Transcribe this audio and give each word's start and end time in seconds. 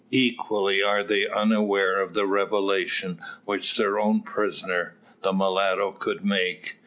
Equally 0.09 0.81
are 0.81 1.03
they 1.03 1.27
unaware 1.27 2.01
of 2.01 2.15
the 2.15 2.25
revelation 2.25 3.21
which 3.45 3.77
their 3.77 3.99
own 3.99 4.21
prisoner, 4.23 4.95
the 5.21 5.31
mulatto, 5.31 5.91
could 5.91 6.25
make. 6.25 6.79